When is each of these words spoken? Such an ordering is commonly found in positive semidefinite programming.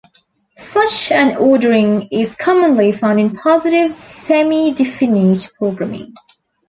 Such 0.57 1.11
an 1.11 1.37
ordering 1.37 2.07
is 2.11 2.35
commonly 2.35 2.91
found 2.91 3.19
in 3.19 3.35
positive 3.37 3.91
semidefinite 3.91 5.53
programming. 5.59 6.15